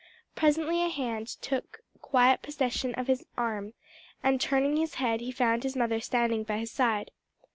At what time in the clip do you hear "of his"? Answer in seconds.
2.95-3.23